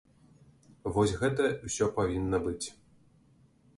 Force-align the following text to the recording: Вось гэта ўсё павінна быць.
Вось 0.95 1.13
гэта 1.23 1.45
ўсё 1.67 1.85
павінна 1.99 2.37
быць. 2.49 2.67